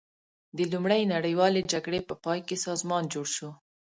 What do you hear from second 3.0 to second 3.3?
جوړ